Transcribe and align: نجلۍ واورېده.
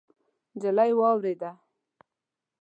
نجلۍ 0.55 0.91
واورېده. 0.99 1.51